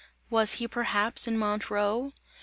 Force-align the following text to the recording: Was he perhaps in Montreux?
Was 0.31 0.53
he 0.53 0.67
perhaps 0.67 1.27
in 1.27 1.37
Montreux? 1.37 2.09